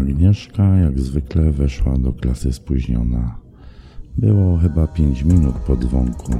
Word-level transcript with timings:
Agnieszka 0.00 0.76
jak 0.76 1.00
zwykle 1.00 1.52
weszła 1.52 1.98
do 1.98 2.12
klasy 2.12 2.52
spóźniona. 2.52 3.38
Było 4.18 4.58
chyba 4.58 4.86
pięć 4.86 5.22
minut 5.24 5.54
po 5.54 5.76
dzwonku. 5.76 6.32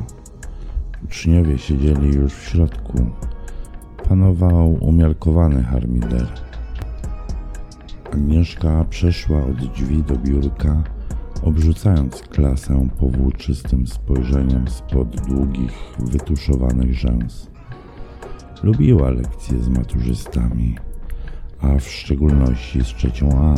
Uczniowie 1.04 1.58
siedzieli 1.58 2.14
już 2.14 2.34
w 2.34 2.48
środku. 2.48 3.06
Panował 4.08 4.76
umiarkowany 4.80 5.62
harmider. 5.62 6.26
Agnieszka 8.12 8.84
przeszła 8.84 9.44
od 9.44 9.56
drzwi 9.56 10.02
do 10.02 10.16
biurka, 10.16 10.82
obrzucając 11.42 12.22
klasę 12.22 12.88
powłóczystym 12.98 13.86
spojrzeniem 13.86 14.68
spod 14.68 15.20
długich, 15.20 15.72
wytuszowanych 15.98 16.94
rzęs. 16.94 17.50
Lubiła 18.62 19.10
lekcje 19.10 19.62
z 19.62 19.68
maturzystami 19.68 20.76
a 21.60 21.78
w 21.78 21.88
szczególności 21.88 22.84
z 22.84 22.86
trzecią 22.86 23.28
A. 23.38 23.54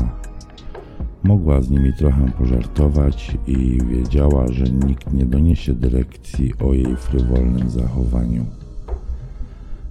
Mogła 1.23 1.63
z 1.63 1.71
nimi 1.71 1.93
trochę 1.93 2.31
pożartować 2.39 3.39
i 3.47 3.79
wiedziała, 3.89 4.49
że 4.49 4.65
nikt 4.65 5.13
nie 5.13 5.27
doniesie 5.27 5.75
dyrekcji 5.75 6.53
o 6.61 6.75
jej 6.75 6.97
frywolnym 6.97 7.71
zachowaniu. 7.71 8.47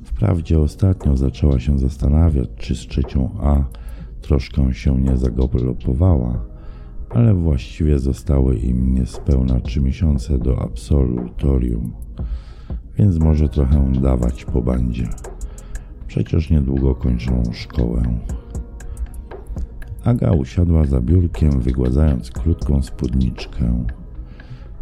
Wprawdzie 0.03 0.59
ostatnio 0.59 1.17
zaczęła 1.17 1.59
się 1.59 1.80
zastanawiać, 1.80 2.49
czy 2.58 2.75
z 2.75 2.80
trzecią 2.80 3.30
A 3.41 3.64
troszkę 4.21 4.73
się 4.73 5.02
nie 5.02 5.17
zagalopowała, 5.17 6.45
ale 7.09 7.33
właściwie 7.33 7.99
zostały 7.99 8.55
im 8.55 8.95
niespełna 8.95 9.59
trzy 9.59 9.81
miesiące 9.81 10.38
do 10.38 10.61
absolutorium, 10.61 11.94
więc 12.97 13.17
może 13.17 13.49
trochę 13.49 13.92
dawać 14.02 14.45
po 14.45 14.61
bandzie. 14.61 15.09
Przecież 16.08 16.50
niedługo 16.50 16.95
kończą 16.95 17.44
szkołę. 17.54 18.04
Aga 20.04 20.32
usiadła 20.32 20.86
za 20.86 21.02
biurkiem, 21.02 21.60
wygładzając 21.60 22.32
krótką 22.32 22.82
spódniczkę. 22.82 23.86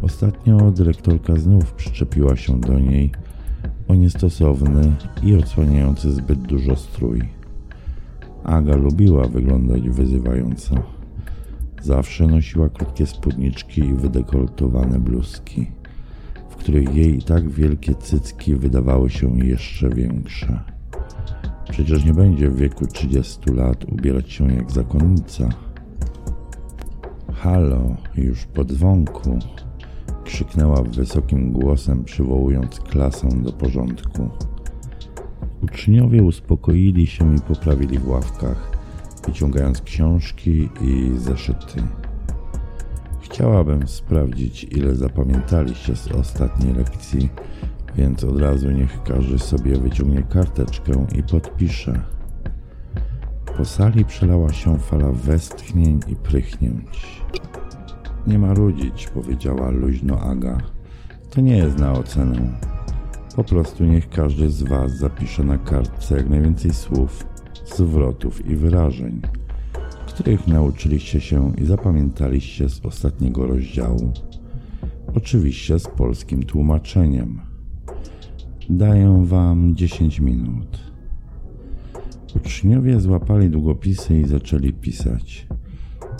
Ostatnio 0.02 0.72
dyrektorka 0.72 1.36
znów 1.36 1.74
przyczepiła 1.74 2.36
się 2.36 2.60
do 2.60 2.80
niej 2.80 3.12
o 3.88 3.96
niestosowny 3.96 4.96
i 5.24 5.36
odsłaniający 5.36 6.12
zbyt 6.12 6.40
dużo 6.40 6.76
strój. 6.76 7.22
Aga 8.44 8.76
lubiła 8.76 9.28
wyglądać 9.28 9.90
wyzywająco. 9.90 10.76
Zawsze 11.82 12.28
nosiła 12.28 12.70
krótkie 12.70 13.06
spódniczki 13.06 13.82
i 13.82 13.94
wydekoltowane 13.94 15.00
bluzki, 15.00 15.68
w 16.50 16.56
których 16.56 16.96
jej 16.96 17.22
tak 17.22 17.50
wielkie 17.50 17.96
cycki 17.96 18.56
wydawały 18.56 19.10
się 19.10 19.40
jeszcze 19.40 19.90
większe. 19.90 20.75
Przecież 21.76 22.06
nie 22.06 22.14
będzie 22.14 22.50
w 22.50 22.56
wieku 22.56 22.88
30 22.88 23.52
lat 23.52 23.86
ubierać 23.86 24.32
się 24.32 24.54
jak 24.54 24.72
zakonnica. 24.72 25.50
Halo, 27.34 27.96
już 28.18 28.46
po 28.46 28.66
dzwonku, 28.66 29.40
krzyknęła 30.24 30.84
wysokim 30.84 31.52
głosem, 31.52 32.04
przywołując 32.04 32.80
klasę 32.80 33.30
do 33.30 33.52
porządku. 33.52 34.30
Uczniowie 35.64 36.24
uspokoili 36.24 37.08
się 37.08 37.36
i 37.36 37.40
poprawili 37.40 38.00
w 38.00 38.08
ławkach, 38.08 38.78
wyciągając 39.28 39.82
książki 39.82 40.70
i 40.82 41.12
zeszyty. 41.18 41.84
Chciałabym 43.22 43.88
sprawdzić, 43.88 44.64
ile 44.64 44.96
zapamiętaliście 44.96 45.96
z 45.96 46.12
ostatniej 46.12 46.74
lekcji 46.74 47.30
więc 47.98 48.24
od 48.24 48.40
razu 48.40 48.72
niech 48.72 49.04
każdy 49.04 49.40
sobie 49.40 49.78
wyciągnie 49.78 50.24
karteczkę 50.24 51.06
i 51.16 51.24
podpisze. 51.24 52.02
Po 53.58 53.66
sali 53.66 54.06
przelała 54.06 54.54
się 54.54 54.80
fala 54.80 55.12
westchnień 55.12 56.00
i 56.08 56.16
prychnięć. 56.16 57.22
Nie 58.28 58.40
ma 58.40 58.54
rudzić, 58.54 59.08
powiedziała 59.08 59.70
luźno 59.70 60.20
Aga. 60.20 60.58
To 61.30 61.42
nie 61.42 61.58
jest 61.58 61.80
na 61.80 61.92
ocenę. 61.92 62.60
Po 63.36 63.44
prostu 63.44 63.84
niech 63.84 64.10
każdy 64.10 64.50
z 64.50 64.64
Was 64.64 64.98
zapisze 64.98 65.44
na 65.44 65.58
kartce 65.58 66.18
jak 66.18 66.30
najwięcej 66.30 66.74
słów, 66.74 67.26
zwrotów 67.66 68.46
i 68.46 68.56
wyrażeń, 68.56 69.22
których 70.08 70.48
nauczyliście 70.48 71.22
się 71.22 71.54
i 71.58 71.66
zapamiętaliście 71.66 72.70
z 72.70 72.86
ostatniego 72.86 73.48
rozdziału. 73.48 74.14
Oczywiście 75.16 75.80
z 75.80 75.88
polskim 75.88 76.44
tłumaczeniem. 76.44 77.55
Daję 78.70 79.24
wam 79.26 79.76
10 79.76 80.20
minut. 80.20 80.80
Uczniowie 82.36 83.00
złapali 83.00 83.50
długopisy 83.50 84.20
i 84.20 84.28
zaczęli 84.28 84.74
pisać. 84.74 85.48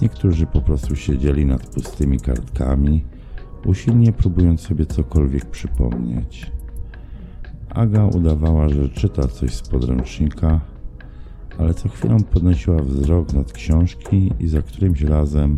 Niektórzy 0.02 0.46
po 0.46 0.62
prostu 0.62 0.96
siedzieli 0.96 1.46
nad 1.46 1.68
pustymi 1.68 2.20
kartkami, 2.20 3.06
usilnie 3.66 4.12
próbując 4.12 4.62
sobie 4.62 4.86
cokolwiek 4.86 5.46
przypomnieć. 5.46 6.52
Aga 7.70 8.06
udawała, 8.06 8.70
że 8.70 8.90
czyta 8.90 9.28
coś 9.28 9.54
z 9.54 9.62
podręcznika, 9.62 10.62
ale 11.58 11.74
co 11.74 11.90
chwilę 11.90 12.18
podnosiła 12.32 12.84
wzrok 12.84 13.34
nad 13.34 13.54
książki 13.54 14.32
i 14.40 14.48
za 14.48 14.62
którymś 14.62 15.02
razem 15.02 15.56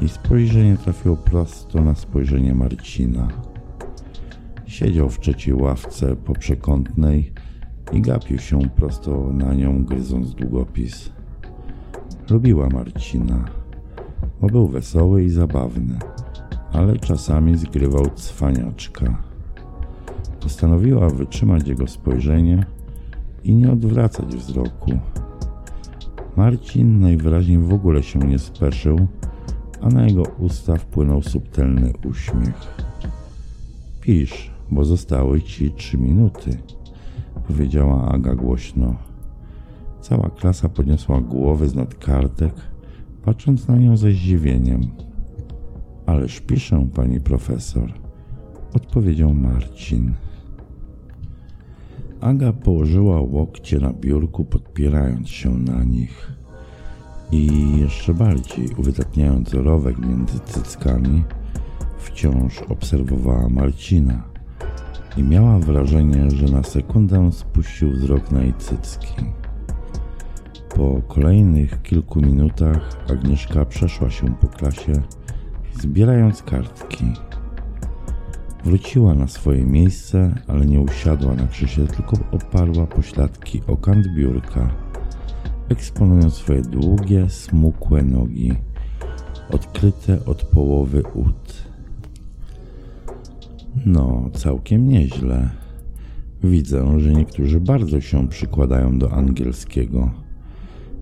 jej 0.00 0.08
spojrzenie 0.08 0.76
trafiło 0.76 1.16
prosto 1.16 1.84
na 1.84 1.94
spojrzenie 1.94 2.54
Marcina. 2.54 3.49
Siedział 4.70 5.08
w 5.08 5.20
trzeciej 5.20 5.54
ławce 5.54 6.16
poprzekątnej 6.16 7.32
i 7.92 8.00
gapił 8.00 8.38
się 8.38 8.60
prosto 8.76 9.32
na 9.32 9.54
nią, 9.54 9.84
gryząc 9.84 10.34
długopis. 10.34 11.12
Lubiła 12.30 12.68
Marcina, 12.68 13.44
bo 14.40 14.46
był 14.46 14.68
wesoły 14.68 15.24
i 15.24 15.30
zabawny, 15.30 15.98
ale 16.72 16.96
czasami 16.96 17.56
zgrywał 17.56 18.10
cwaniaczka. 18.14 19.22
Postanowiła 20.40 21.08
wytrzymać 21.08 21.68
jego 21.68 21.86
spojrzenie 21.86 22.66
i 23.44 23.54
nie 23.54 23.72
odwracać 23.72 24.36
wzroku. 24.36 24.90
Marcin 26.36 27.00
najwyraźniej 27.00 27.58
w 27.58 27.72
ogóle 27.72 28.02
się 28.02 28.18
nie 28.18 28.38
speszył, 28.38 29.06
a 29.80 29.88
na 29.88 30.06
jego 30.06 30.22
usta 30.22 30.76
wpłynął 30.76 31.22
subtelny 31.22 31.92
uśmiech. 32.04 32.82
Pisz, 34.00 34.59
bo 34.70 34.84
zostały 34.84 35.42
ci 35.42 35.70
trzy 35.70 35.98
minuty, 35.98 36.58
powiedziała 37.46 38.08
Aga 38.08 38.34
głośno. 38.34 38.94
Cała 40.00 40.30
klasa 40.30 40.68
podniosła 40.68 41.20
głowy 41.20 41.68
z 41.68 41.74
nad 41.74 41.94
kartek, 41.94 42.54
patrząc 43.24 43.68
na 43.68 43.76
nią 43.76 43.96
ze 43.96 44.12
zdziwieniem. 44.12 44.80
Ależ 46.06 46.40
piszę, 46.40 46.88
pani 46.94 47.20
profesor, 47.20 47.92
odpowiedział 48.74 49.34
Marcin. 49.34 50.14
Aga 52.20 52.52
położyła 52.52 53.20
łokcie 53.20 53.78
na 53.78 53.92
biurku, 53.92 54.44
podpierając 54.44 55.28
się 55.28 55.50
na 55.50 55.84
nich. 55.84 56.32
I 57.32 57.48
jeszcze 57.78 58.14
bardziej 58.14 58.68
uwydatniając 58.76 59.54
rowek 59.54 59.98
między 59.98 60.40
cyckami, 60.40 61.24
wciąż 61.98 62.62
obserwowała 62.62 63.48
Marcina 63.48 64.29
i 65.16 65.22
miała 65.22 65.58
wrażenie, 65.58 66.30
że 66.30 66.46
na 66.46 66.62
sekundę 66.62 67.32
spuścił 67.32 67.92
wzrok 67.92 68.30
na 68.30 68.42
jej 68.42 68.54
cycki. 68.54 69.24
Po 70.76 71.02
kolejnych 71.08 71.82
kilku 71.82 72.20
minutach 72.20 72.96
Agnieszka 73.10 73.64
przeszła 73.64 74.10
się 74.10 74.34
po 74.34 74.48
klasie, 74.48 74.92
zbierając 75.80 76.42
kartki. 76.42 77.04
Wróciła 78.64 79.14
na 79.14 79.28
swoje 79.28 79.64
miejsce, 79.64 80.34
ale 80.48 80.66
nie 80.66 80.80
usiadła 80.80 81.34
na 81.34 81.46
krześle, 81.46 81.86
tylko 81.86 82.16
oparła 82.32 82.86
pośladki 82.86 83.62
o 83.66 83.76
kant 83.76 84.06
biurka, 84.16 84.70
eksponując 85.68 86.34
swoje 86.34 86.62
długie, 86.62 87.30
smukłe 87.30 88.02
nogi, 88.02 88.52
odkryte 89.50 90.24
od 90.24 90.44
połowy 90.44 91.02
ud. 91.14 91.69
No, 93.86 94.30
całkiem 94.34 94.88
nieźle. 94.88 95.50
Widzę, 96.44 97.00
że 97.00 97.12
niektórzy 97.12 97.60
bardzo 97.60 98.00
się 98.00 98.28
przykładają 98.28 98.98
do 98.98 99.12
angielskiego. 99.12 100.10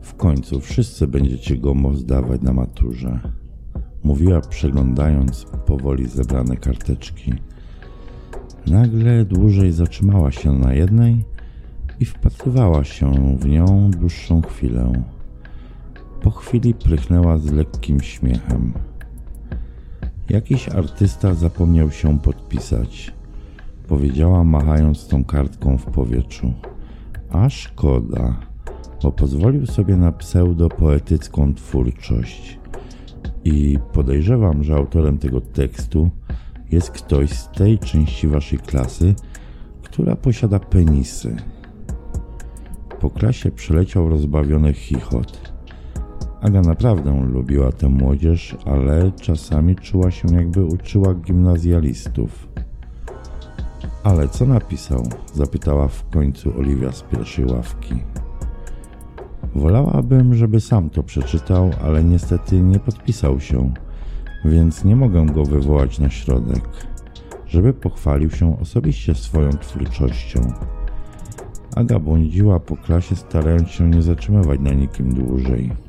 W 0.02 0.14
końcu 0.14 0.60
wszyscy 0.60 1.06
będziecie 1.06 1.56
go 1.56 1.74
zdawać 1.94 2.42
na 2.42 2.52
maturze. 2.52 3.20
Mówiła 4.04 4.40
przeglądając 4.40 5.46
powoli 5.66 6.06
zebrane 6.06 6.56
karteczki. 6.56 7.34
Nagle 8.66 9.24
dłużej 9.24 9.72
zatrzymała 9.72 10.32
się 10.32 10.52
na 10.52 10.72
jednej 10.74 11.24
i 12.00 12.04
wpatrywała 12.04 12.84
się 12.84 13.36
w 13.40 13.46
nią 13.46 13.90
dłuższą 13.90 14.42
chwilę. 14.42 14.92
Po 16.22 16.30
chwili 16.30 16.74
prychnęła 16.74 17.38
z 17.38 17.52
lekkim 17.52 18.00
śmiechem. 18.00 18.72
Jakiś 20.30 20.68
artysta 20.68 21.34
zapomniał 21.34 21.90
się 21.90 22.18
podpisać, 22.18 23.12
powiedziała 23.86 24.44
machając 24.44 25.08
tą 25.08 25.24
kartką 25.24 25.78
w 25.78 25.84
powietrzu. 25.84 26.52
A 27.30 27.50
szkoda, 27.50 28.36
bo 29.02 29.12
pozwolił 29.12 29.66
sobie 29.66 29.96
na 29.96 30.12
pseudopoetycką 30.12 31.54
twórczość. 31.54 32.58
I 33.44 33.78
podejrzewam, 33.92 34.64
że 34.64 34.74
autorem 34.74 35.18
tego 35.18 35.40
tekstu 35.40 36.10
jest 36.70 36.90
ktoś 36.90 37.30
z 37.30 37.48
tej 37.48 37.78
części 37.78 38.28
waszej 38.28 38.58
klasy, 38.58 39.14
która 39.82 40.16
posiada 40.16 40.58
penisy. 40.58 41.36
Po 43.00 43.10
klasie 43.10 43.50
przeleciał 43.50 44.08
rozbawiony 44.08 44.72
chichot. 44.72 45.47
Aga 46.40 46.60
naprawdę 46.60 47.26
lubiła 47.32 47.72
tę 47.72 47.88
młodzież, 47.88 48.56
ale 48.64 49.12
czasami 49.12 49.76
czuła 49.76 50.10
się 50.10 50.28
jakby 50.34 50.64
uczyła 50.64 51.14
gimnazjalistów. 51.14 52.48
Ale 54.04 54.28
co 54.28 54.46
napisał? 54.46 55.02
zapytała 55.34 55.88
w 55.88 56.08
końcu 56.08 56.58
Oliwia 56.58 56.92
z 56.92 57.02
pierwszej 57.02 57.44
ławki. 57.44 57.94
Wolałabym, 59.54 60.34
żeby 60.34 60.60
sam 60.60 60.90
to 60.90 61.02
przeczytał, 61.02 61.70
ale 61.84 62.04
niestety 62.04 62.60
nie 62.60 62.78
podpisał 62.78 63.40
się, 63.40 63.72
więc 64.44 64.84
nie 64.84 64.96
mogę 64.96 65.26
go 65.26 65.44
wywołać 65.44 65.98
na 65.98 66.10
środek, 66.10 66.62
żeby 67.46 67.72
pochwalił 67.72 68.30
się 68.30 68.60
osobiście 68.60 69.14
swoją 69.14 69.50
twórczością. 69.50 70.52
Aga 71.76 71.98
błądziła 71.98 72.60
po 72.60 72.76
klasie, 72.76 73.16
starając 73.16 73.68
się 73.68 73.90
nie 73.90 74.02
zatrzymywać 74.02 74.60
na 74.60 74.72
nikim 74.72 75.14
dłużej. 75.14 75.87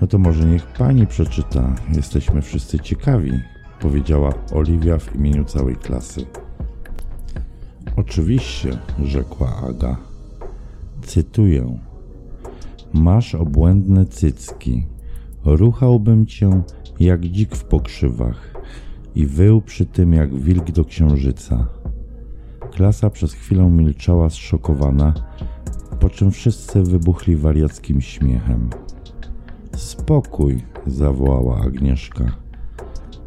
No 0.00 0.06
to 0.06 0.18
może 0.18 0.44
niech 0.44 0.66
pani 0.66 1.06
przeczyta. 1.06 1.74
Jesteśmy 1.96 2.42
wszyscy 2.42 2.78
ciekawi, 2.78 3.32
powiedziała 3.80 4.32
Oliwia 4.52 4.98
w 4.98 5.16
imieniu 5.16 5.44
całej 5.44 5.76
klasy. 5.76 6.26
Oczywiście, 7.96 8.78
rzekła 9.04 9.56
Aga. 9.68 9.96
Cytuję. 11.02 11.78
Masz 12.92 13.34
obłędne 13.34 14.06
cycki. 14.06 14.86
Ruchałbym 15.44 16.26
cię 16.26 16.62
jak 17.00 17.20
dzik 17.20 17.56
w 17.56 17.64
pokrzywach 17.64 18.54
i 19.14 19.26
wył 19.26 19.60
przy 19.60 19.86
tym 19.86 20.12
jak 20.12 20.34
wilk 20.34 20.70
do 20.70 20.84
księżyca. 20.84 21.68
Klasa 22.70 23.10
przez 23.10 23.32
chwilę 23.32 23.70
milczała 23.70 24.30
zszokowana, 24.30 25.14
po 26.00 26.10
czym 26.10 26.30
wszyscy 26.30 26.82
wybuchli 26.82 27.36
wariackim 27.36 28.00
śmiechem. 28.00 28.70
Spokój, 29.76 30.62
zawołała 30.86 31.60
Agnieszka. 31.60 32.24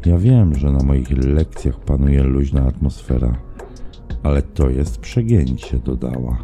Ja 0.06 0.18
wiem, 0.18 0.54
że 0.54 0.72
na 0.72 0.82
moich 0.82 1.10
lekcjach 1.10 1.80
panuje 1.80 2.22
luźna 2.22 2.62
atmosfera, 2.62 3.38
ale 4.22 4.42
to 4.42 4.70
jest 4.70 4.98
przegięcie, 4.98 5.78
dodała. 5.78 6.38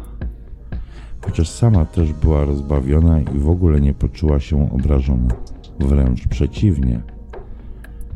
Chociaż 1.21 1.49
sama 1.49 1.85
też 1.85 2.13
była 2.13 2.45
rozbawiona 2.45 3.21
i 3.21 3.39
w 3.39 3.49
ogóle 3.49 3.81
nie 3.81 3.93
poczuła 3.93 4.39
się 4.39 4.71
obrażona. 4.71 5.35
Wręcz 5.79 6.27
przeciwnie. 6.27 7.01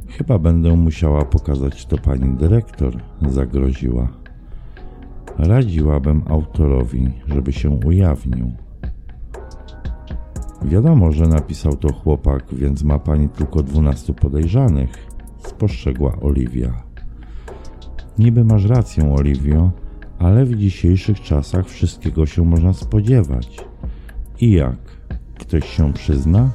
Chyba 0.07 0.39
będę 0.39 0.75
musiała 0.75 1.25
pokazać 1.25 1.85
to 1.85 1.97
pani 1.97 2.37
dyrektor, 2.37 3.01
zagroziła. 3.29 4.07
Radziłabym 5.37 6.23
autorowi, 6.27 7.11
żeby 7.27 7.53
się 7.53 7.69
ujawnił. 7.69 8.51
Wiadomo, 10.61 11.11
że 11.11 11.27
napisał 11.27 11.75
to 11.77 11.93
chłopak, 11.93 12.45
więc 12.51 12.83
ma 12.83 12.99
pani 12.99 13.29
tylko 13.29 13.63
dwunastu 13.63 14.13
podejrzanych, 14.13 14.89
spostrzegła 15.37 16.17
Oliwia. 16.21 16.83
Niby 18.17 18.45
masz 18.45 18.65
rację, 18.65 19.13
Oliwio, 19.13 19.71
ale 20.19 20.45
w 20.45 20.55
dzisiejszych 20.55 21.21
czasach 21.21 21.67
wszystkiego 21.67 22.25
się 22.25 22.45
można 22.45 22.73
spodziewać. 22.73 23.65
I 24.41 24.51
jak? 24.51 24.77
Ktoś 25.39 25.69
się 25.69 25.93
przyzna? 25.93 26.49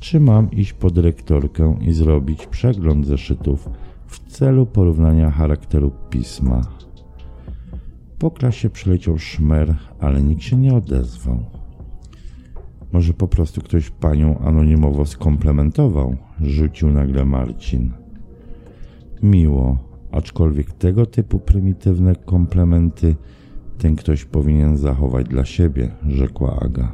Czy 0.00 0.20
mam 0.20 0.50
iść 0.50 0.72
po 0.72 0.90
dyrektorkę 0.90 1.76
i 1.80 1.92
zrobić 1.92 2.46
przegląd 2.46 3.06
zeszytów 3.06 3.68
w 4.06 4.32
celu 4.32 4.66
porównania 4.66 5.30
charakteru 5.30 5.92
pisma? 6.10 6.60
Po 8.18 8.30
klasie 8.30 8.70
przyleciał 8.70 9.18
szmer, 9.18 9.76
ale 10.00 10.22
nikt 10.22 10.42
się 10.42 10.56
nie 10.56 10.74
odezwał. 10.74 11.59
Może 12.92 13.12
po 13.12 13.28
prostu 13.28 13.60
ktoś 13.60 13.90
panią 13.90 14.38
anonimowo 14.38 15.06
skomplementował, 15.06 16.16
rzucił 16.40 16.90
nagle 16.90 17.24
Marcin. 17.24 17.92
Miło, 19.22 19.78
aczkolwiek 20.12 20.72
tego 20.72 21.06
typu 21.06 21.38
prymitywne 21.38 22.16
komplementy 22.16 23.16
ten 23.80 23.96
ktoś 23.96 24.24
powinien 24.24 24.76
zachować 24.76 25.28
dla 25.28 25.44
siebie, 25.44 25.90
rzekła 26.08 26.60
Aga. 26.60 26.92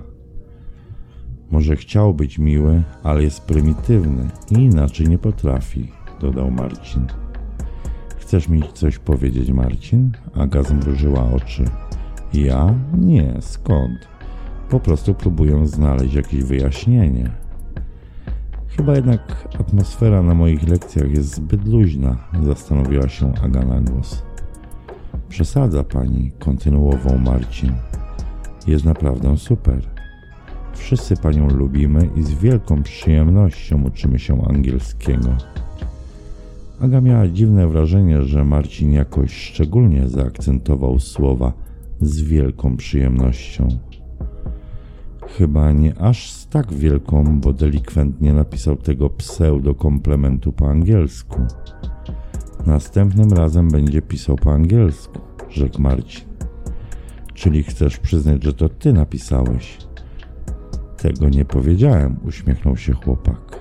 Może 1.51 1.77
chciał 1.77 2.15
być 2.15 2.39
miły, 2.39 2.83
ale 3.03 3.23
jest 3.23 3.41
prymitywny 3.41 4.29
i 4.51 4.55
inaczej 4.55 5.09
nie 5.09 5.19
potrafi, 5.19 5.93
dodał 6.21 6.51
Marcin. 6.51 7.07
Chcesz 8.17 8.49
mi 8.49 8.63
coś 8.75 8.99
powiedzieć, 8.99 9.51
Marcin? 9.51 10.13
Aga 10.35 10.63
zmrużyła 10.63 11.33
oczy. 11.33 11.65
Ja? 12.35 12.75
Nie, 12.99 13.35
skąd? 13.41 14.16
Po 14.71 14.81
prostu 14.81 15.15
próbuję 15.15 15.67
znaleźć 15.67 16.15
jakieś 16.15 16.45
wyjaśnienie. 16.45 17.31
Chyba 18.69 18.95
jednak 18.95 19.49
atmosfera 19.61 20.23
na 20.23 20.35
moich 20.35 20.69
lekcjach 20.69 21.11
jest 21.11 21.35
zbyt 21.35 21.69
luźna, 21.69 22.17
zastanowiła 22.43 23.09
się 23.09 23.33
Aga 23.43 23.65
na 23.65 23.81
głos. 23.81 24.23
Przesadza 25.29 25.85
pani, 25.85 26.33
kontynuował 26.39 27.19
Marcin. 27.19 27.73
Jest 28.67 28.85
naprawdę 28.85 29.37
super. 29.37 29.81
Wszyscy 30.75 31.17
panią 31.17 31.49
lubimy 31.49 32.11
i 32.17 32.23
z 32.23 32.35
wielką 32.35 32.83
przyjemnością 32.83 33.83
uczymy 33.83 34.19
się 34.19 34.45
angielskiego. 34.49 35.29
Aga 36.81 37.01
miała 37.01 37.29
dziwne 37.29 37.69
wrażenie, 37.69 38.23
że 38.23 38.45
Marcin 38.45 38.93
jakoś 38.93 39.33
szczególnie 39.33 40.09
zaakcentował 40.09 41.01
słowa 41.01 41.53
z 42.01 42.21
wielką 42.21 42.77
przyjemnością. 42.77 43.69
Chyba 45.29 45.73
nie 45.73 45.99
aż 45.99 46.31
z 46.31 46.47
tak 46.47 46.73
wielką, 46.73 47.41
bo 47.41 47.53
delikwentnie 47.53 48.33
napisał 48.33 48.77
tego 48.77 49.11
pseudo-komplementu 49.11 50.53
po 50.53 50.69
angielsku. 50.69 51.41
Następnym 52.67 53.33
razem 53.33 53.69
będzie 53.69 54.03
pisał 54.03 54.37
po 54.37 54.53
angielsku, 54.53 55.19
rzekł 55.49 55.83
Marcin. 55.83 56.25
Czyli 57.35 57.63
chcesz 57.63 57.99
przyznać, 57.99 58.45
że 58.45 58.53
to 58.53 58.69
ty 58.69 58.93
napisałeś? 58.93 59.79
Tego 60.97 61.29
nie 61.29 61.45
powiedziałem, 61.45 62.17
uśmiechnął 62.25 62.77
się 62.77 62.93
chłopak. 62.93 63.61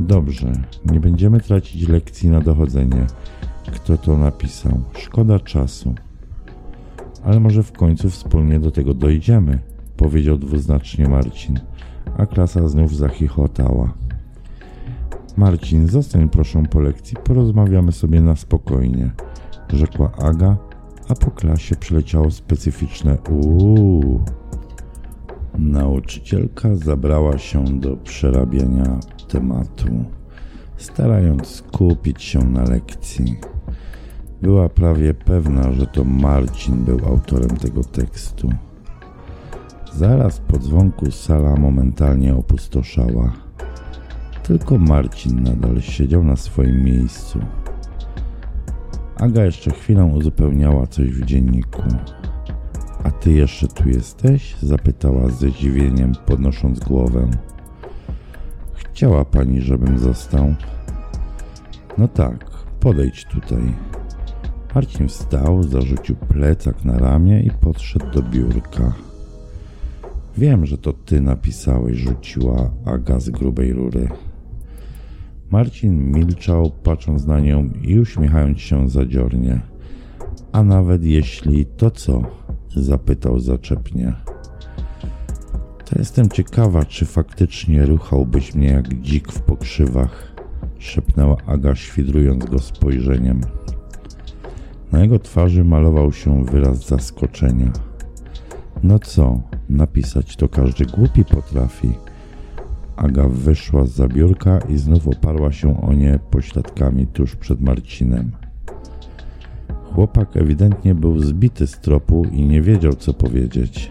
Dobrze, 0.00 0.52
nie 0.92 1.00
będziemy 1.00 1.40
tracić 1.40 1.88
lekcji 1.88 2.28
na 2.28 2.40
dochodzenie. 2.40 3.06
Kto 3.74 3.98
to 3.98 4.16
napisał? 4.16 4.80
Szkoda 4.98 5.40
czasu. 5.40 5.94
Ale 7.24 7.40
może 7.40 7.62
w 7.62 7.72
końcu 7.72 8.10
wspólnie 8.10 8.60
do 8.60 8.70
tego 8.70 8.94
dojdziemy 8.94 9.58
powiedział 9.98 10.38
dwuznacznie 10.38 11.08
Marcin. 11.08 11.60
a 12.18 12.26
klasa 12.26 12.68
znów 12.68 12.96
zachichotała. 12.96 13.94
Marcin, 15.36 15.88
zostań 15.88 16.28
proszę 16.28 16.62
po 16.70 16.80
lekcji, 16.80 17.16
porozmawiamy 17.24 17.92
sobie 17.92 18.20
na 18.20 18.36
spokojnie, 18.36 19.10
rzekła 19.72 20.10
Aga, 20.18 20.56
a 21.08 21.14
po 21.14 21.30
klasie 21.30 21.76
przyleciało 21.76 22.30
specyficzne 22.30 23.18
uuu. 23.30 24.20
Nauczycielka 25.58 26.76
zabrała 26.76 27.38
się 27.38 27.64
do 27.64 27.96
przerabiania 27.96 29.00
tematu, 29.28 30.04
starając 30.76 31.46
skupić 31.46 32.22
się 32.22 32.38
na 32.38 32.62
lekcji. 32.62 33.36
Była 34.42 34.68
prawie 34.68 35.14
pewna, 35.14 35.72
że 35.72 35.86
to 35.86 36.04
Marcin 36.04 36.84
był 36.84 36.98
autorem 37.06 37.56
tego 37.56 37.84
tekstu. 37.84 38.50
Zaraz 39.94 40.40
po 40.40 40.58
dzwonku 40.58 41.10
sala 41.10 41.56
momentalnie 41.56 42.34
opustoszała. 42.34 43.32
Tylko 44.42 44.78
Marcin 44.78 45.42
nadal 45.42 45.80
siedział 45.80 46.24
na 46.24 46.36
swoim 46.36 46.84
miejscu. 46.84 47.38
Aga 49.16 49.44
jeszcze 49.44 49.70
chwilę 49.70 50.04
uzupełniała 50.04 50.86
coś 50.86 51.10
w 51.10 51.24
dzienniku. 51.24 51.82
A 53.04 53.10
ty 53.10 53.32
jeszcze 53.32 53.68
tu 53.68 53.88
jesteś? 53.88 54.56
zapytała 54.62 55.28
ze 55.28 55.48
zdziwieniem, 55.48 56.12
podnosząc 56.26 56.78
głowę. 56.78 57.30
Chciała 58.74 59.24
pani, 59.24 59.60
żebym 59.60 59.98
został. 59.98 60.54
No 61.98 62.08
tak, 62.08 62.50
podejdź 62.80 63.24
tutaj. 63.24 63.74
Marcin 64.74 65.08
wstał, 65.08 65.62
zarzucił 65.62 66.16
plecak 66.16 66.84
na 66.84 66.98
ramię 66.98 67.42
i 67.42 67.50
podszedł 67.50 68.10
do 68.10 68.22
biurka. 68.22 69.07
Wiem, 70.38 70.66
że 70.66 70.78
to 70.78 70.92
ty 70.92 71.20
napisałeś, 71.20 71.96
rzuciła 71.96 72.70
Aga 72.84 73.20
z 73.20 73.30
grubej 73.30 73.72
rury. 73.72 74.08
Marcin 75.50 76.12
milczał, 76.12 76.70
patrząc 76.82 77.26
na 77.26 77.40
nią 77.40 77.70
i 77.82 77.98
uśmiechając 77.98 78.60
się 78.60 78.88
zadziornie. 78.88 79.60
A 80.52 80.62
nawet 80.62 81.04
jeśli 81.04 81.66
to 81.66 81.90
co? 81.90 82.22
zapytał 82.76 83.40
zaczepnie. 83.40 84.12
To 85.84 85.98
jestem 85.98 86.28
ciekawa, 86.28 86.84
czy 86.84 87.06
faktycznie 87.06 87.86
ruchałbyś 87.86 88.54
mnie 88.54 88.68
jak 88.68 88.94
dzik 88.94 89.32
w 89.32 89.40
pokrzywach, 89.40 90.32
szepnęła 90.78 91.36
Aga, 91.46 91.74
świdrując 91.74 92.44
go 92.44 92.58
spojrzeniem. 92.58 93.40
Na 94.92 95.02
jego 95.02 95.18
twarzy 95.18 95.64
malował 95.64 96.12
się 96.12 96.44
wyraz 96.44 96.86
zaskoczenia. 96.86 97.87
No 98.82 98.98
co, 98.98 99.40
napisać 99.70 100.36
to 100.36 100.48
każdy 100.48 100.86
głupi 100.86 101.24
potrafi. 101.24 101.90
Aga 102.96 103.28
wyszła 103.28 103.86
z 103.86 103.90
zabiórka 103.90 104.58
i 104.58 104.76
znów 104.76 105.08
oparła 105.08 105.52
się 105.52 105.80
o 105.80 105.92
nie 105.92 106.18
pośladkami 106.30 107.06
tuż 107.06 107.36
przed 107.36 107.60
Marcinem. 107.60 108.30
Chłopak 109.94 110.36
ewidentnie 110.36 110.94
był 110.94 111.18
zbity 111.18 111.66
z 111.66 111.80
tropu 111.80 112.26
i 112.32 112.46
nie 112.46 112.62
wiedział, 112.62 112.92
co 112.92 113.14
powiedzieć. 113.14 113.90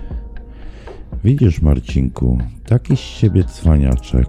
Widzisz, 1.24 1.62
Marcinku, 1.62 2.38
taki 2.66 2.98
z 2.98 3.00
ciebie 3.00 3.44
cwaniaczek. 3.44 4.28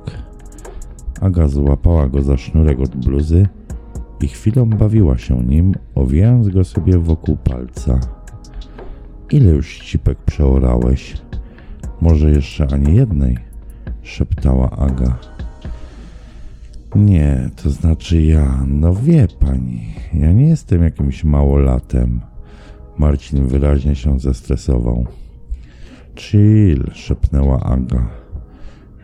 Aga 1.20 1.48
złapała 1.48 2.08
go 2.08 2.22
za 2.22 2.36
sznurek 2.36 2.80
od 2.80 2.96
bluzy 2.96 3.46
i 4.20 4.28
chwilą 4.28 4.70
bawiła 4.70 5.18
się 5.18 5.44
nim, 5.44 5.74
owijając 5.94 6.48
go 6.48 6.64
sobie 6.64 6.98
wokół 6.98 7.36
palca. 7.36 8.17
Ile 9.30 9.50
już 9.50 9.68
ścipek 9.68 10.18
przeorałeś? 10.18 11.16
Może 12.00 12.30
jeszcze 12.30 12.66
ani 12.72 12.96
jednej? 12.96 13.38
szeptała 14.02 14.70
Aga. 14.70 15.18
Nie, 16.94 17.50
to 17.62 17.70
znaczy 17.70 18.22
ja, 18.22 18.64
no 18.66 18.94
wie 18.94 19.28
pani, 19.40 19.94
ja 20.14 20.32
nie 20.32 20.48
jestem 20.48 20.82
jakimś 20.82 21.24
małolatem. 21.24 22.20
Marcin 22.98 23.46
wyraźnie 23.46 23.94
się 23.94 24.20
zestresował. 24.20 25.06
Chill, 26.16 26.84
szepnęła 26.92 27.60
Aga. 27.60 28.08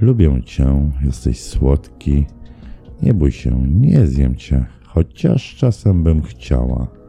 Lubię 0.00 0.42
cię, 0.44 0.90
jesteś 1.04 1.40
słodki. 1.40 2.26
Nie 3.02 3.14
bój 3.14 3.32
się, 3.32 3.66
nie 3.66 4.06
zjem 4.06 4.36
cię, 4.36 4.64
chociaż 4.86 5.56
czasem 5.56 6.02
bym 6.02 6.22
chciała. 6.22 7.03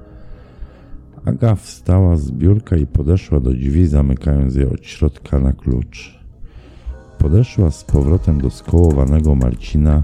Aga 1.25 1.55
wstała 1.55 2.15
z 2.15 2.31
biurka 2.31 2.75
i 2.75 2.87
podeszła 2.87 3.39
do 3.39 3.51
drzwi, 3.51 3.87
zamykając 3.87 4.55
je 4.55 4.69
od 4.69 4.85
środka 4.85 5.39
na 5.39 5.53
klucz. 5.53 6.19
Podeszła 7.17 7.71
z 7.71 7.83
powrotem 7.83 8.41
do 8.41 8.49
skołowanego 8.49 9.35
Marcina 9.35 10.03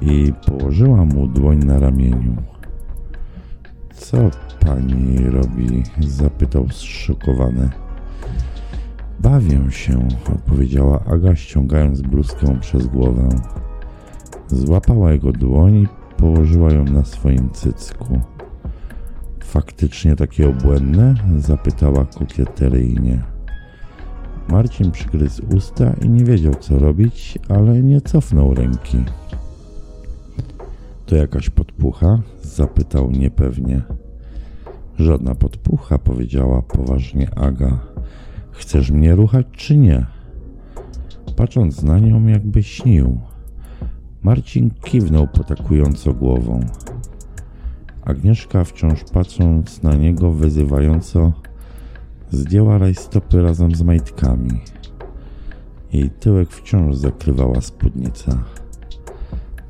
i 0.00 0.32
położyła 0.46 1.04
mu 1.04 1.26
dłoń 1.26 1.58
na 1.58 1.78
ramieniu. 1.78 2.36
Co 3.94 4.16
pani 4.60 5.18
robi? 5.18 5.82
zapytał 6.00 6.68
zszokowany. 6.68 7.70
Bawię 9.20 9.70
się, 9.70 10.08
odpowiedziała 10.34 11.04
Aga, 11.04 11.36
ściągając 11.36 12.02
bluzkę 12.02 12.60
przez 12.60 12.86
głowę. 12.86 13.28
Złapała 14.48 15.12
jego 15.12 15.32
dłoń 15.32 15.74
i 15.74 15.88
położyła 16.16 16.72
ją 16.72 16.84
na 16.84 17.04
swoim 17.04 17.50
cycku. 17.50 18.20
Faktycznie 19.50 20.16
takie 20.16 20.48
obłędne? 20.48 21.14
zapytała 21.38 22.04
kokieteryjnie. 22.04 23.22
Marcin 24.48 24.90
przygryzł 24.90 25.42
usta 25.56 25.92
i 26.02 26.08
nie 26.08 26.24
wiedział 26.24 26.54
co 26.54 26.78
robić, 26.78 27.38
ale 27.48 27.82
nie 27.82 28.00
cofnął 28.00 28.54
ręki. 28.54 28.98
To 31.06 31.16
jakaś 31.16 31.50
podpucha? 31.50 32.18
zapytał 32.42 33.10
niepewnie. 33.10 33.82
Żadna 34.98 35.34
podpucha, 35.34 35.98
powiedziała 35.98 36.62
poważnie 36.62 37.38
Aga. 37.38 37.78
Chcesz 38.52 38.90
mnie 38.90 39.14
ruchać 39.14 39.46
czy 39.52 39.76
nie? 39.76 40.06
Patrząc 41.36 41.82
na 41.82 41.98
nią, 41.98 42.26
jakby 42.26 42.62
śnił. 42.62 43.20
Marcin 44.22 44.70
kiwnął 44.84 45.28
potakująco 45.28 46.14
głową. 46.14 46.60
Agnieszka, 48.04 48.64
wciąż 48.64 49.04
patrząc 49.12 49.82
na 49.82 49.94
niego 49.94 50.32
wyzywająco, 50.32 51.32
zdjęła 52.30 52.78
rajstopy 52.78 53.42
razem 53.42 53.74
z 53.74 53.82
majtkami. 53.82 54.60
Jej 55.92 56.10
tyłek 56.10 56.50
wciąż 56.50 56.96
zakrywała 56.96 57.60
spódnica. 57.60 58.44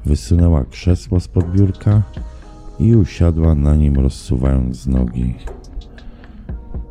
Wysunęła 0.05 0.65
krzesło 0.65 1.21
spod 1.21 1.53
biurka 1.53 2.03
i 2.79 2.97
usiadła 2.97 3.55
na 3.55 3.77
nim, 3.77 3.99
rozsuwając 3.99 4.87
nogi. 4.87 5.35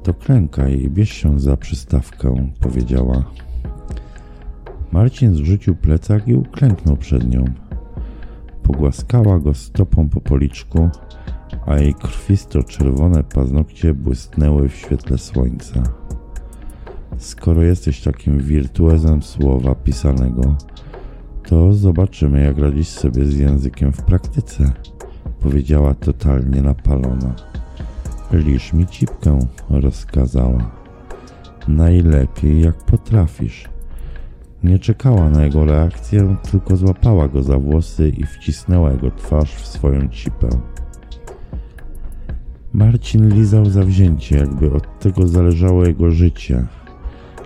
To 0.04 0.14
klękaj 0.14 0.82
i 0.82 0.90
bierz 0.90 1.14
się 1.14 1.40
za 1.40 1.58
przystawkę, 1.58 2.50
powiedziała. 2.60 3.24
Marcin 4.92 5.36
zrzucił 5.36 5.76
plecak 5.76 6.28
i 6.28 6.36
uklęknął 6.36 6.98
przed 6.98 7.30
nią. 7.30 7.46
Pogłaskała 8.70 9.40
go 9.40 9.54
stopą 9.54 10.10
po 10.10 10.22
policzku, 10.22 10.90
a 11.66 11.78
jej 11.78 11.94
krwisto-czerwone 11.94 13.24
paznokcie 13.24 13.94
błysnęły 13.94 14.70
w 14.70 14.76
świetle 14.76 15.18
słońca. 15.18 15.84
Skoro 17.18 17.64
jesteś 17.64 18.02
takim 18.02 18.38
wirtuozem 18.38 19.24
słowa 19.24 19.76
pisanego, 19.76 20.56
to 21.44 21.74
zobaczymy, 21.74 22.44
jak 22.44 22.58
radzisz 22.58 22.88
sobie 22.88 23.26
z 23.26 23.38
językiem 23.38 23.94
w 23.94 24.02
praktyce, 24.02 24.72
powiedziała 25.40 25.94
totalnie 25.94 26.62
napalona. 26.62 27.36
Lisz 28.32 28.74
mi 28.74 28.88
cipkę, 28.88 29.40
rozkazała. 29.70 30.72
Najlepiej 31.68 32.62
jak 32.62 32.78
potrafisz. 32.78 33.70
Nie 34.64 34.80
czekała 34.80 35.30
na 35.30 35.46
jego 35.46 35.66
reakcję, 35.66 36.36
tylko 36.52 36.76
złapała 36.76 37.28
go 37.28 37.44
za 37.44 37.60
włosy 37.60 38.10
i 38.10 38.24
wcisnęła 38.24 38.92
jego 38.92 39.12
twarz 39.12 39.56
w 39.56 39.68
swoją 39.68 40.10
cipę. 40.10 40.50
Marcin 42.74 43.30
lizał 43.30 43.66
zawzięcie, 43.66 44.38
jakby 44.38 44.74
od 44.74 45.00
tego 45.00 45.28
zależało 45.28 45.86
jego 45.86 46.12
życie. 46.12 46.66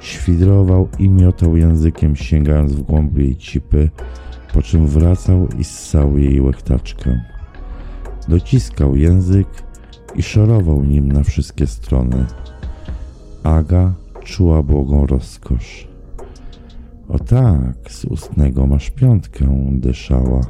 Świdrował 0.01 0.87
i 0.99 1.09
miotał 1.09 1.57
językiem, 1.57 2.15
sięgając 2.15 2.73
w 2.73 2.81
głąb 2.81 3.17
jej 3.17 3.35
cipy, 3.35 3.89
po 4.53 4.61
czym 4.61 4.87
wracał 4.87 5.47
i 5.59 5.63
ssał 5.63 6.17
jej 6.17 6.41
łechtaczkę. 6.41 7.21
Dociskał 8.27 8.95
język 8.95 9.47
i 10.15 10.23
szorował 10.23 10.83
nim 10.83 11.11
na 11.11 11.23
wszystkie 11.23 11.67
strony. 11.67 12.25
Aga 13.43 13.93
czuła 14.23 14.63
błogą 14.63 15.07
rozkosz. 15.07 15.92
O 17.07 17.19
tak, 17.19 17.91
z 17.91 18.05
ustnego 18.05 18.67
masz 18.67 18.89
piątkę, 18.89 19.45
dyszała. 19.71 20.41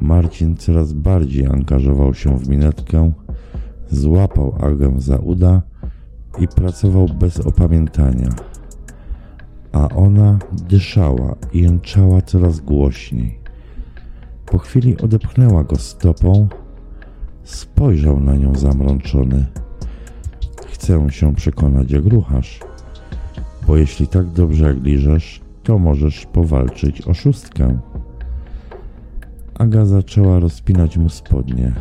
Marcin 0.00 0.56
coraz 0.56 0.92
bardziej 0.92 1.46
angażował 1.46 2.14
się 2.14 2.38
w 2.38 2.48
minetkę, 2.48 3.12
złapał 3.90 4.54
Agę 4.60 4.94
za 4.98 5.16
uda 5.16 5.62
i 6.40 6.48
pracował 6.48 7.06
bez 7.06 7.40
opamiętania. 7.40 8.28
a 9.72 9.88
ona 9.88 10.38
dyszała 10.52 11.36
i 11.52 11.62
jęczała 11.62 12.22
coraz 12.22 12.60
głośniej. 12.60 13.38
Po 14.46 14.58
chwili 14.58 14.98
odepchnęła 14.98 15.64
go 15.64 15.76
stopą, 15.76 16.48
spojrzał 17.44 18.20
na 18.20 18.36
nią 18.36 18.54
zamrączony. 18.54 19.46
Chcę 20.66 21.10
się 21.10 21.34
przekonać, 21.34 21.90
jak 21.90 22.04
ruchasz, 22.04 22.60
bo 23.66 23.76
jeśli 23.76 24.08
tak 24.08 24.26
dobrze 24.26 24.64
jak 24.64 24.82
liżesz, 24.82 25.40
to 25.62 25.78
możesz 25.78 26.26
powalczyć 26.26 27.08
o 27.08 27.14
szóstkę. 27.14 27.78
Aga 29.54 29.86
zaczęła 29.86 30.38
rozpinać 30.38 30.96
mu 30.96 31.08
spodnie. 31.08 31.72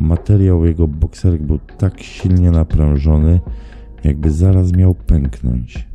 Materiał 0.00 0.66
jego 0.66 0.88
bokserek 0.88 1.42
był 1.42 1.58
tak 1.78 2.02
silnie 2.02 2.50
naprężony, 2.50 3.40
jakby 4.04 4.30
zaraz 4.30 4.72
miał 4.72 4.94
pęknąć. 4.94 5.88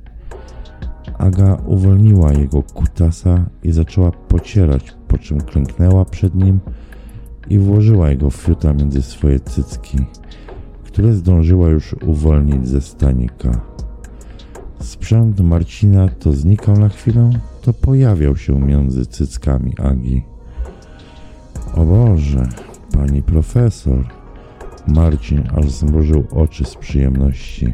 Aga 1.17 1.58
uwolniła 1.65 2.34
jego 2.34 2.63
kutasa 2.63 3.46
i 3.63 3.72
zaczęła 3.72 4.12
pocierać, 4.12 4.96
po 5.08 5.17
czym 5.17 5.41
klęknęła 5.41 6.05
przed 6.05 6.36
nim 6.36 6.60
i 7.50 7.60
włożyła 7.60 8.10
jego 8.10 8.29
fiuta 8.29 8.74
między 8.74 9.01
swoje 9.01 9.39
cycki, 9.39 9.98
które 10.84 11.13
zdążyła 11.13 11.70
już 11.70 11.96
uwolnić 12.05 12.67
ze 12.67 12.81
stanika. 12.81 13.71
Sprzęt 14.81 15.39
Marcina 15.39 16.09
to 16.09 16.33
znikał 16.33 16.77
na 16.77 16.89
chwilę, 16.89 17.29
to 17.61 17.73
pojawiał 17.73 18.35
się 18.35 18.61
między 18.61 19.05
cyckami 19.05 19.73
Agi. 19.79 20.23
O 21.75 21.85
Boże, 21.85 22.50
pani 22.93 23.23
profesor! 23.23 24.05
Marcin 24.88 25.43
aż 25.55 25.71
zmrużył 25.71 26.23
oczy 26.31 26.65
z 26.65 26.75
przyjemności. 26.75 27.73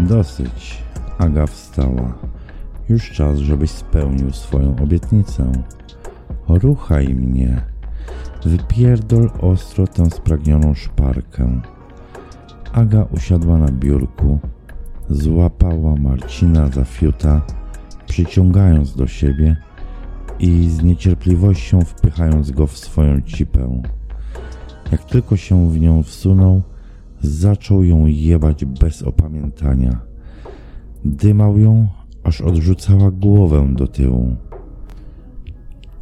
Dosyć. 0.00 0.82
Aga 1.18 1.46
wstała. 1.46 2.18
Już 2.88 3.10
czas, 3.10 3.38
żebyś 3.38 3.70
spełnił 3.70 4.32
swoją 4.32 4.76
obietnicę. 4.76 5.52
Ruchaj 6.48 7.08
mnie. 7.14 7.62
Wypierdol 8.44 9.30
ostro 9.40 9.86
tę 9.86 10.10
spragnioną 10.10 10.74
szparkę. 10.74 11.60
Aga 12.72 13.06
usiadła 13.10 13.58
na 13.58 13.72
biurku, 13.72 14.38
złapała 15.10 15.96
Marcina 15.96 16.68
za 16.68 16.84
fiuta, 16.84 17.42
przyciągając 18.06 18.96
do 18.96 19.06
siebie 19.06 19.56
i 20.38 20.68
z 20.68 20.82
niecierpliwością 20.82 21.80
wpychając 21.80 22.50
go 22.50 22.66
w 22.66 22.78
swoją 22.78 23.20
cipę. 23.20 23.82
Jak 24.92 25.04
tylko 25.04 25.36
się 25.36 25.70
w 25.70 25.80
nią 25.80 26.02
wsunął, 26.02 26.62
zaczął 27.20 27.84
ją 27.84 28.06
jebać 28.06 28.64
bez 28.64 29.02
opamiętania. 29.02 30.00
Dymał 31.04 31.58
ją, 31.58 31.88
aż 32.24 32.40
odrzucała 32.40 33.10
głowę 33.10 33.68
do 33.74 33.86
tyłu. 33.86 34.36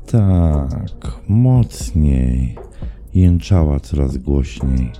Tak, 0.06 1.20
mocniej, 1.28 2.56
jęczała 3.14 3.80
coraz 3.80 4.16
głośniej. 4.16 4.92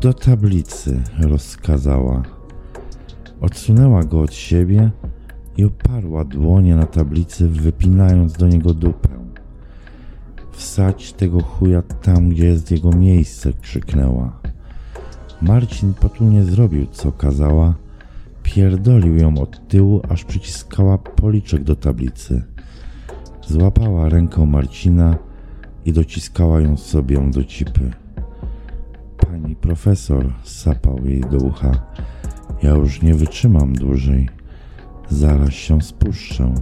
Do 0.00 0.12
tablicy 0.12 1.02
rozkazała. 1.20 2.33
Odsunęła 3.40 4.04
go 4.04 4.20
od 4.20 4.34
siebie 4.34 4.90
i 5.56 5.64
oparła 5.64 6.24
dłonie 6.24 6.76
na 6.76 6.86
tablicy, 6.86 7.48
wypinając 7.48 8.32
do 8.32 8.48
niego 8.48 8.74
dupę. 8.74 9.08
Wsadź 10.52 11.12
tego 11.12 11.42
chuja 11.42 11.82
tam, 11.82 12.28
gdzie 12.28 12.46
jest 12.46 12.70
jego 12.70 12.90
miejsce, 12.90 13.52
krzyknęła. 13.52 14.40
Marcin 15.42 15.94
potulnie 15.94 16.44
zrobił, 16.44 16.86
co 16.86 17.12
kazała. 17.12 17.74
Pierdolił 18.42 19.16
ją 19.16 19.38
od 19.38 19.68
tyłu, 19.68 20.00
aż 20.08 20.24
przyciskała 20.24 20.98
policzek 20.98 21.64
do 21.64 21.76
tablicy. 21.76 22.42
Złapała 23.46 24.08
ręką 24.08 24.46
Marcina 24.46 25.16
i 25.84 25.92
dociskała 25.92 26.60
ją 26.60 26.76
sobie 26.76 27.30
do 27.30 27.44
cipy. 27.44 27.90
Pani 29.16 29.56
profesor, 29.56 30.32
sapał 30.44 30.98
jej 31.04 31.20
do 31.20 31.36
ucha. 31.36 31.72
Ja 32.64 32.70
już 32.70 33.02
nie 33.02 33.14
wytrzymam 33.14 33.72
dłużej. 33.72 34.28
Zaraz 35.08 35.52
się 35.52 35.82
spuszczę. 35.82 36.54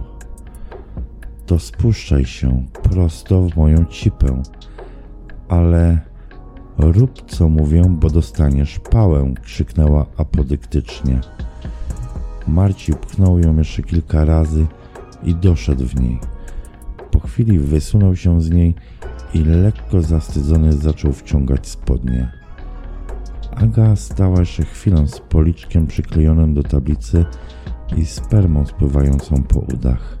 To 1.45 1.59
spuszczaj 1.59 2.25
się 2.25 2.65
prosto 2.83 3.41
w 3.41 3.55
moją 3.55 3.85
cipę. 3.85 4.41
Ale 5.49 5.99
rób 6.77 7.31
co 7.31 7.49
mówię, 7.49 7.83
bo 7.89 8.09
dostaniesz 8.09 8.79
pałę, 8.79 9.33
krzyknęła 9.41 10.05
apodyktycznie. 10.17 11.21
Marci 12.47 12.93
pchnął 12.93 13.39
ją 13.39 13.57
jeszcze 13.57 13.83
kilka 13.83 14.25
razy 14.25 14.65
i 15.23 15.35
doszedł 15.35 15.85
w 15.85 16.01
niej. 16.01 16.19
Po 17.11 17.19
chwili 17.19 17.59
wysunął 17.59 18.15
się 18.15 18.41
z 18.41 18.49
niej 18.49 18.75
i 19.33 19.43
lekko 19.43 20.01
zawstydzony 20.01 20.73
zaczął 20.73 21.13
wciągać 21.13 21.67
spodnie. 21.67 22.42
Aga 23.55 23.95
stała 23.95 24.39
jeszcze 24.39 24.65
chwilę 24.65 25.07
z 25.07 25.19
policzkiem 25.19 25.87
przyklejonym 25.87 26.53
do 26.53 26.63
tablicy 26.63 27.25
i 27.97 28.05
spermą 28.05 28.65
spływającą 28.65 29.43
po 29.43 29.59
udach. 29.59 30.17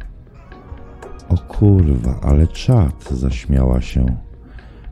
O 1.29 1.37
kurwa, 1.37 2.19
ale 2.21 2.47
czad, 2.47 3.09
zaśmiała 3.11 3.81
się. 3.81 4.05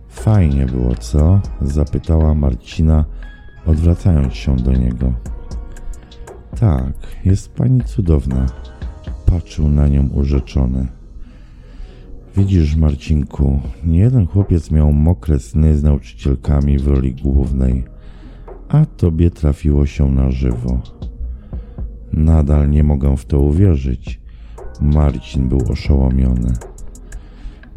Fajnie 0.10 0.66
było, 0.66 0.96
co? 0.96 1.42
zapytała 1.62 2.34
Marcina, 2.34 3.06
odwracając 3.66 4.34
się 4.34 4.56
do 4.56 4.72
niego. 4.72 5.14
Tak, 6.60 6.94
jest 7.26 7.54
pani 7.54 7.82
cudowna. 7.82 8.46
Patrzył 9.26 9.68
na 9.70 9.88
nią 9.88 10.10
urzeczony. 10.10 10.88
Widzisz, 12.38 12.76
Marcinku, 12.76 13.60
nie 13.84 14.00
jeden 14.00 14.28
chłopiec 14.28 14.72
miał 14.72 14.94
mokre 14.94 15.40
sny 15.40 15.78
z 15.78 15.84
nauczycielkami 15.84 16.78
w 16.78 16.88
roli 16.88 17.14
głównej, 17.16 17.84
a 18.72 18.86
tobie 18.86 19.32
trafiło 19.32 19.86
się 19.86 20.12
na 20.12 20.32
żywo. 20.32 20.80
Nadal 22.14 22.70
nie 22.70 22.84
mogę 22.84 23.18
w 23.18 23.26
to 23.26 23.40
uwierzyć. 23.40 24.22
Marcin 24.82 25.50
był 25.50 25.72
oszołomiony. 25.72 26.54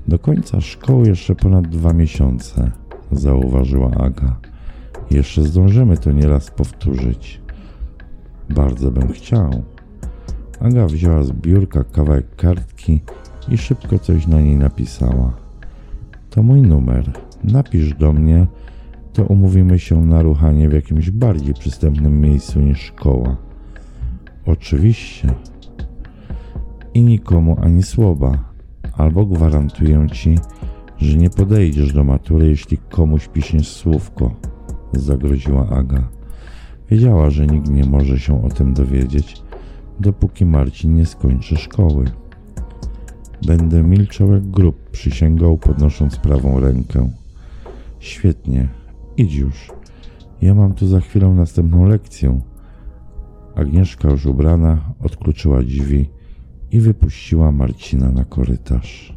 Do 0.08 0.18
końca 0.18 0.60
szkoły 0.60 1.08
jeszcze 1.08 1.34
ponad 1.34 1.68
dwa 1.68 1.92
miesiące, 1.92 2.70
zauważyła 3.12 3.90
Aga. 3.90 4.36
Jeszcze 5.10 5.42
zdążymy 5.42 5.98
to 5.98 6.12
nieraz 6.12 6.50
powtórzyć. 6.50 7.40
Bardzo 8.50 8.90
bym 8.90 9.12
chciał. 9.12 9.62
Aga 10.60 10.86
wzięła 10.86 11.22
z 11.22 11.32
biurka 11.32 11.84
kawałek 11.84 12.36
kartki 12.36 13.00
i 13.48 13.58
szybko 13.58 13.98
coś 13.98 14.26
na 14.26 14.40
niej 14.40 14.56
napisała. 14.56 15.32
To 16.30 16.42
mój 16.42 16.62
numer. 16.62 17.12
Napisz 17.44 17.94
do 17.94 18.12
mnie, 18.12 18.46
to 19.14 19.24
umówimy 19.24 19.78
się 19.78 20.06
na 20.06 20.22
ruchanie 20.22 20.68
w 20.68 20.72
jakimś 20.72 21.10
bardziej 21.10 21.54
przystępnym 21.54 22.20
miejscu 22.20 22.60
niż 22.60 22.78
szkoła. 22.78 23.36
Oczywiście. 24.46 25.34
I 26.94 27.02
nikomu 27.02 27.56
ani 27.60 27.82
słowa, 27.82 28.38
albo 28.96 29.26
gwarantuję 29.26 30.06
ci, 30.12 30.38
że 30.98 31.16
nie 31.16 31.30
podejdziesz 31.30 31.92
do 31.92 32.04
matury, 32.04 32.46
jeśli 32.46 32.78
komuś 32.78 33.28
piszesz 33.28 33.68
słówko, 33.68 34.34
zagroziła 34.92 35.68
Aga. 35.68 36.08
Wiedziała, 36.90 37.30
że 37.30 37.46
nikt 37.46 37.70
nie 37.70 37.84
może 37.84 38.18
się 38.18 38.44
o 38.44 38.48
tym 38.48 38.74
dowiedzieć, 38.74 39.42
dopóki 40.00 40.44
Marcin 40.46 40.94
nie 40.94 41.06
skończy 41.06 41.56
szkoły. 41.56 42.04
Będę 43.46 43.82
milczał 43.82 44.32
jak 44.32 44.50
grób, 44.50 44.90
przysięgał, 44.90 45.58
podnosząc 45.58 46.16
prawą 46.16 46.60
rękę. 46.60 47.10
Świetnie, 47.98 48.68
idź 49.16 49.34
już. 49.34 49.72
Ja 50.42 50.54
mam 50.54 50.74
tu 50.74 50.86
za 50.86 51.00
chwilę 51.00 51.28
następną 51.28 51.86
lekcję. 51.86 52.40
Agnieszka 53.54 54.10
już 54.10 54.26
ubrana 54.26 54.94
odkluczyła 55.00 55.62
drzwi 55.62 56.10
i 56.70 56.80
wypuściła 56.80 57.52
Marcina 57.52 58.10
na 58.10 58.24
korytarz. 58.24 59.16